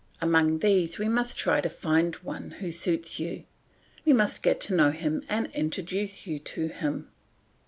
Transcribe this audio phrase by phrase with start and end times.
[0.19, 3.43] Among these we must try to find one who suits you,
[4.03, 7.09] we must get to know him and introduce you to him.